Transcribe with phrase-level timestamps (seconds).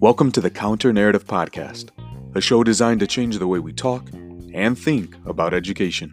[0.00, 1.88] Welcome to the Counter Narrative Podcast,
[2.34, 4.10] a show designed to change the way we talk
[4.52, 6.12] and think about education.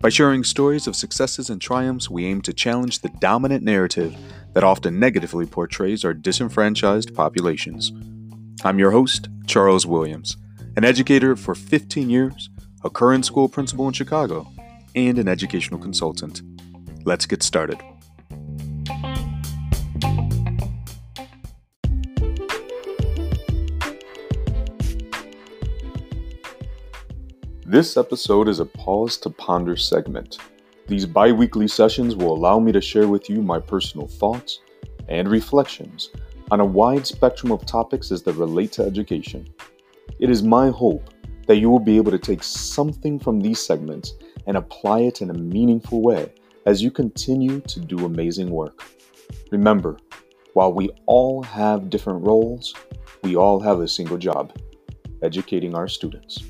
[0.00, 4.16] By sharing stories of successes and triumphs, we aim to challenge the dominant narrative
[4.54, 7.92] that often negatively portrays our disenfranchised populations.
[8.64, 10.36] I'm your host, Charles Williams,
[10.76, 12.48] an educator for 15 years,
[12.84, 14.46] a current school principal in Chicago,
[14.94, 16.42] and an educational consultant.
[17.04, 17.78] Let's get started.
[27.68, 30.38] This episode is a pause to ponder segment.
[30.86, 34.60] These bi weekly sessions will allow me to share with you my personal thoughts
[35.08, 36.10] and reflections
[36.52, 39.48] on a wide spectrum of topics as they relate to education.
[40.20, 41.10] It is my hope
[41.48, 44.14] that you will be able to take something from these segments
[44.46, 46.32] and apply it in a meaningful way
[46.66, 48.84] as you continue to do amazing work.
[49.50, 49.96] Remember,
[50.52, 52.72] while we all have different roles,
[53.24, 54.56] we all have a single job
[55.20, 56.44] educating our students.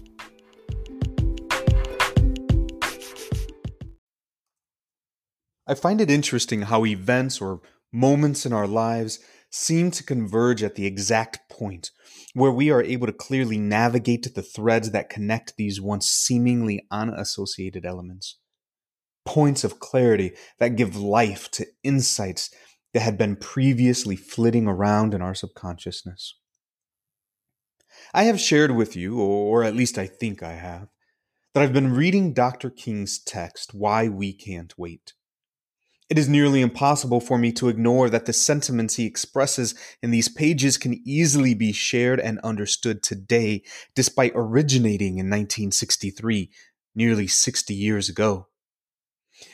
[5.66, 7.60] I find it interesting how events or
[7.92, 9.18] moments in our lives
[9.50, 11.90] seem to converge at the exact point
[12.34, 17.86] where we are able to clearly navigate the threads that connect these once seemingly unassociated
[17.86, 18.38] elements.
[19.24, 22.50] Points of clarity that give life to insights
[22.92, 26.38] that had been previously flitting around in our subconsciousness.
[28.14, 30.88] I have shared with you, or at least I think I have,
[31.54, 32.70] that I've been reading Dr.
[32.70, 35.14] King's text, Why We Can't Wait.
[36.08, 40.28] It is nearly impossible for me to ignore that the sentiments he expresses in these
[40.28, 43.64] pages can easily be shared and understood today,
[43.96, 46.50] despite originating in 1963,
[46.94, 48.46] nearly 60 years ago.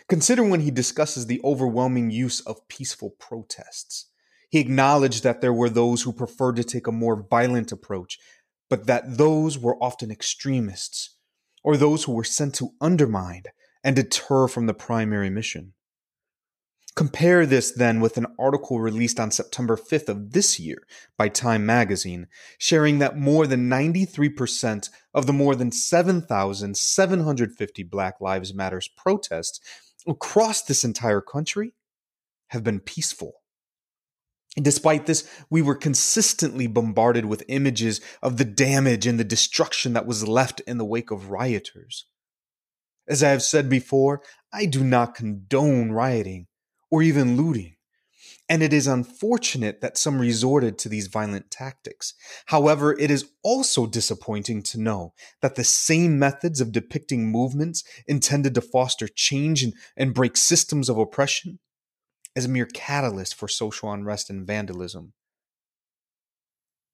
[0.09, 4.11] Consider when he discusses the overwhelming use of peaceful protests.
[4.51, 8.19] He acknowledged that there were those who preferred to take a more violent approach,
[8.69, 11.17] but that those were often extremists,
[11.65, 13.45] or those who were sent to undermine
[13.83, 15.73] and deter from the primary mission.
[16.95, 20.83] Compare this then with an article released on September 5th of this year
[21.17, 22.27] by Time magazine,
[22.59, 29.59] sharing that more than 93% of the more than 7,750 Black Lives Matters protests
[30.07, 31.73] across this entire country
[32.49, 33.37] have been peaceful.
[34.61, 40.05] Despite this, we were consistently bombarded with images of the damage and the destruction that
[40.05, 42.05] was left in the wake of rioters.
[43.09, 44.21] As I have said before,
[44.53, 46.49] I do not condone rioting
[46.93, 47.75] or even looting.
[48.49, 52.13] And it is unfortunate that some resorted to these violent tactics.
[52.47, 58.55] However, it is also disappointing to know that the same methods of depicting movements intended
[58.55, 61.61] to foster change and, and break systems of oppression
[62.37, 65.15] as a mere catalyst for social unrest and vandalism.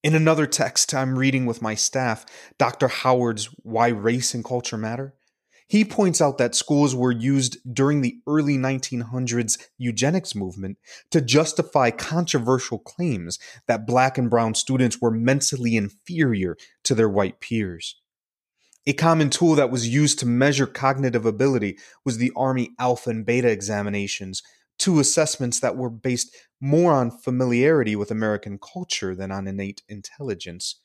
[0.05, 2.25] In another text I'm reading with my staff,
[2.57, 2.87] Dr.
[2.87, 5.15] Howard's Why Race and Culture Matter,
[5.69, 10.79] he points out that schools were used during the early 1900s eugenics movement
[11.11, 17.39] to justify controversial claims that black and brown students were mentally inferior to their white
[17.41, 18.01] peers.
[18.87, 23.27] A common tool that was used to measure cognitive ability was the Army Alpha and
[23.27, 24.43] Beta examinations,
[24.79, 30.81] two assessments that were based more on familiarity with American culture than on innate intelligence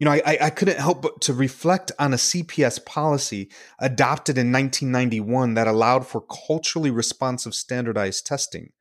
[0.00, 4.50] you know, I, I couldn't help but to reflect on a CPS policy adopted in
[4.50, 8.72] 1991 that allowed for culturally responsive standardized testing.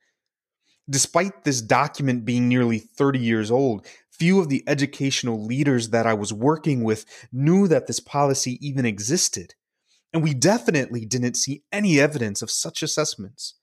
[0.90, 6.13] Despite this document being nearly 30 years old, few of the educational leaders that I
[6.13, 9.56] was working with knew that this policy even existed.
[10.13, 13.56] And we definitely didn't see any evidence of such assessments.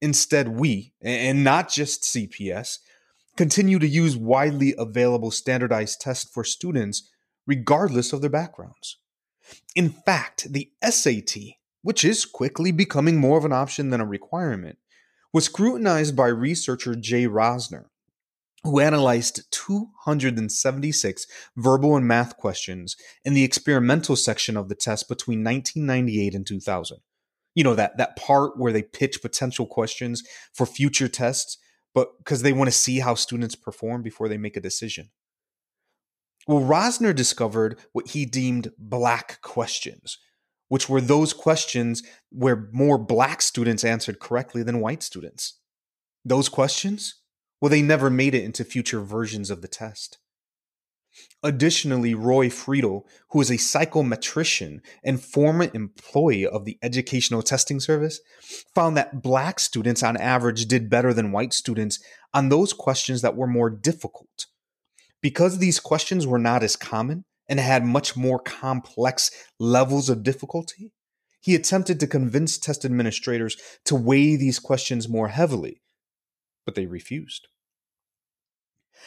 [0.00, 2.78] Instead, we, and not just CPS,
[3.36, 7.10] continue to use widely available standardized tests for students
[7.46, 8.98] regardless of their backgrounds.
[9.74, 11.36] In fact, the SAT,
[11.82, 14.78] which is quickly becoming more of an option than a requirement,
[15.32, 17.86] was scrutinized by researcher Jay Rosner,
[18.64, 21.26] who analyzed 276
[21.56, 26.98] verbal and math questions in the experimental section of the test between 1998 and 2000.
[27.54, 30.22] You know, that, that part where they pitch potential questions
[30.52, 31.58] for future tests
[31.94, 35.10] but because they want to see how students perform before they make a decision.
[36.46, 40.18] Well, Rosner discovered what he deemed black questions,
[40.68, 45.58] which were those questions where more black students answered correctly than white students.
[46.24, 47.20] Those questions?
[47.60, 50.18] Well, they never made it into future versions of the test.
[51.42, 58.20] Additionally, Roy Freedle, who is a psychometrician and former employee of the Educational Testing Service,
[58.74, 61.98] found that black students on average did better than white students
[62.34, 64.46] on those questions that were more difficult.
[65.22, 70.92] Because these questions were not as common and had much more complex levels of difficulty,
[71.40, 73.56] he attempted to convince test administrators
[73.86, 75.80] to weigh these questions more heavily,
[76.66, 77.48] but they refused.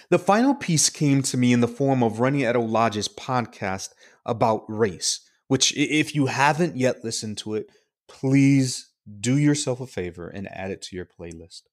[0.10, 3.90] The final piece came to me in the form of Reni Eddo-Lodge's podcast
[4.25, 7.68] about race, which, if you haven't yet listened to it,
[8.07, 11.63] please do yourself a favor and add it to your playlist.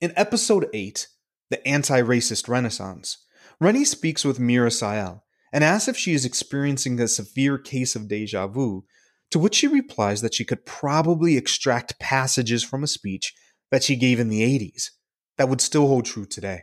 [0.00, 1.08] In episode 8,
[1.50, 3.24] The Anti Racist Renaissance,
[3.60, 8.08] Reni speaks with Meera Syal and asks if she is experiencing a severe case of
[8.08, 8.84] deja vu,
[9.30, 13.34] to which she replies that she could probably extract passages from a speech
[13.70, 14.90] that she gave in the 80s
[15.36, 16.62] that would still hold true today.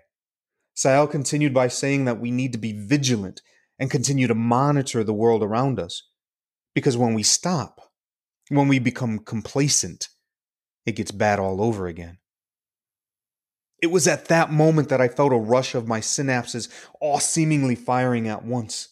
[0.75, 3.42] Syal continued by saying that we need to be vigilant
[3.80, 6.04] and continue to monitor the world around us.
[6.74, 7.80] Because when we stop,
[8.50, 10.10] when we become complacent,
[10.86, 12.18] it gets bad all over again.
[13.81, 16.69] It was at that moment that I felt a rush of my synapses
[17.00, 18.89] all seemingly firing at once.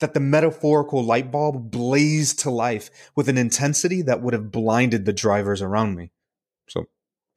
[0.00, 5.04] That the metaphorical light bulb blazed to life with an intensity that would have blinded
[5.04, 6.12] the drivers around me.
[6.68, 6.86] So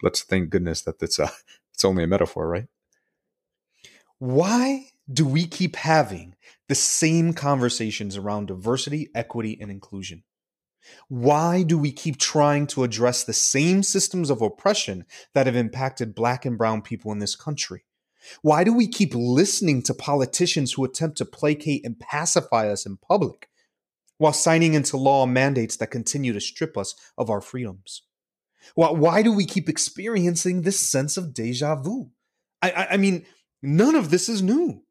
[0.04, 1.32] let's thank goodness that it's, a,
[1.74, 2.68] it's only a metaphor, right?
[4.22, 6.36] Why do we keep having
[6.70, 10.22] the same conversations around diversity, equity, and inclusion?
[11.08, 16.14] Why do we keep trying to address the same systems of oppression that have impacted
[16.14, 17.84] black and brown people in this country?
[18.44, 22.98] Why do we keep listening to politicians who attempt to placate and pacify us in
[22.98, 23.50] public
[24.20, 28.04] while signing into law mandates that continue to strip us of our freedoms?
[28.76, 32.12] Why, why do we keep experiencing this sense of deja vu?
[32.62, 33.26] I, I, I mean,
[33.62, 34.84] None of this is new.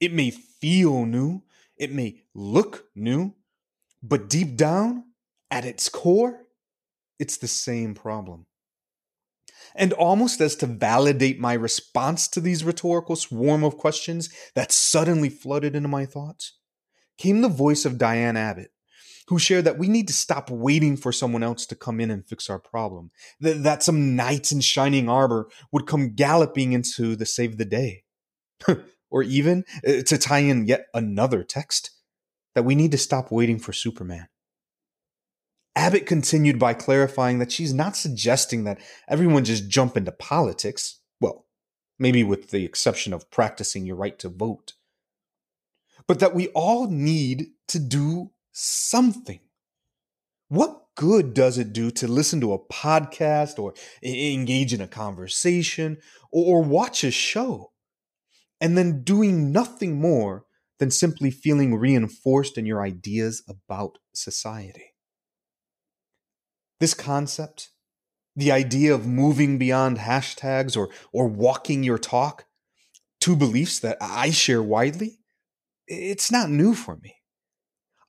[0.00, 1.42] It may feel new,
[1.76, 3.34] it may look new,
[4.02, 5.04] but deep down,
[5.50, 6.42] at its core,
[7.18, 8.46] it's the same problem.
[9.74, 15.28] And almost as to validate my response to these rhetorical swarm of questions that suddenly
[15.28, 16.58] flooded into my thoughts,
[17.18, 18.70] came the voice of Diane Abbott,
[19.28, 22.26] who shared that we need to stop waiting for someone else to come in and
[22.26, 23.10] fix our problem.
[23.40, 28.04] That, that some knights in shining armor would come galloping into the save the day.
[29.10, 31.90] or even uh, to tie in yet another text
[32.54, 34.28] that we need to stop waiting for Superman.
[35.74, 41.00] Abbott continued by clarifying that she's not suggesting that everyone just jump into politics.
[41.20, 41.44] Well,
[41.98, 44.72] maybe with the exception of practicing your right to vote.
[46.08, 49.40] But that we all need to do something.
[50.48, 55.98] What good does it do to listen to a podcast or engage in a conversation
[56.32, 57.72] or watch a show
[58.58, 60.46] and then doing nothing more
[60.78, 64.94] than simply feeling reinforced in your ideas about society?
[66.80, 67.72] This concept,
[68.34, 72.46] the idea of moving beyond hashtags or, or walking your talk,
[73.20, 75.18] two beliefs that I share widely,
[75.86, 77.15] it's not new for me.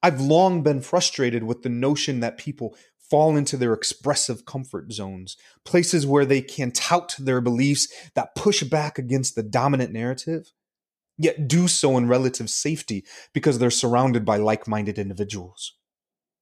[0.04, 2.76] I've long been frustrated with the notion that people
[3.10, 8.64] fall into their expressive comfort zones, places where they can tout their beliefs that push
[8.64, 10.52] back against the dominant narrative,
[11.18, 15.74] yet do so in relative safety because they're surrounded by like minded individuals.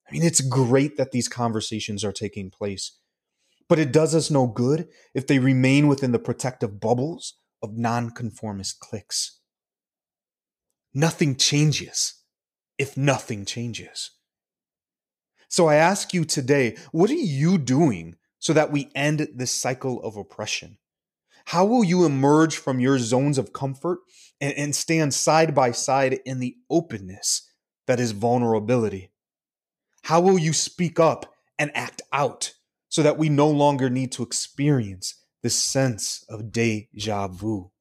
[0.10, 2.98] I mean, it's great that these conversations are taking place,
[3.70, 8.80] but it does us no good if they remain within the protective bubbles of nonconformist
[8.80, 9.40] cliques.
[10.94, 12.15] Nothing changes
[12.78, 14.12] if nothing changes.
[15.50, 20.02] So I ask you today, what are you doing so that we end this cycle
[20.04, 20.78] of oppression?
[21.46, 24.00] How will you emerge from your zones of comfort
[24.42, 27.50] and, and stand side by side in the openness
[27.88, 29.12] that is vulnerability?
[30.04, 32.54] How will you speak up and act out
[32.90, 37.72] so that we no longer need to experience this sense of deja vu?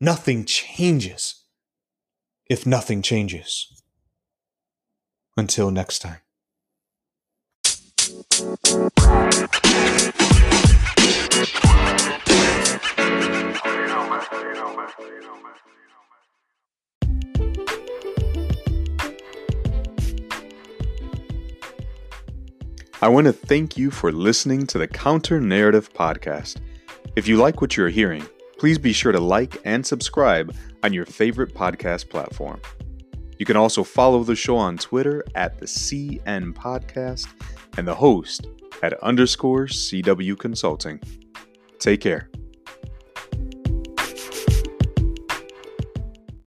[0.00, 1.43] Nothing changes
[2.48, 3.72] if nothing changes.
[5.36, 6.18] Until next time.
[23.02, 26.56] I want to thank you for listening to the Counter Narrative Podcast.
[27.16, 28.26] If you like what you're hearing,
[28.64, 32.58] please be sure to like and subscribe on your favorite podcast platform.
[33.38, 37.28] You can also follow the show on Twitter at the CN Podcast
[37.76, 38.46] and the host
[38.82, 40.98] at underscore CW Consulting.
[41.78, 42.30] Take care.